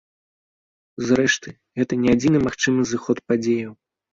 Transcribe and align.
Зрэшты, 1.09 1.49
гэта 1.81 1.93
не 2.07 2.17
адзіны 2.17 2.43
магчымы 2.49 2.81
зыход 2.93 3.17
падзеяў. 3.29 3.71